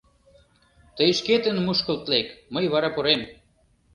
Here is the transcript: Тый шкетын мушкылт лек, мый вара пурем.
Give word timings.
Тый 0.95 1.09
шкетын 1.19 1.57
мушкылт 1.65 2.03
лек, 2.11 2.27
мый 2.53 2.65
вара 2.73 2.89
пурем. 2.95 3.21